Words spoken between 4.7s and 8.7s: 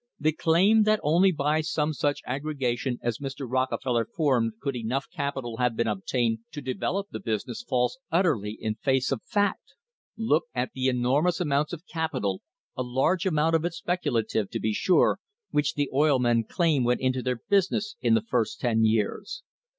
enough capital have been obtained to develop the business falls utterly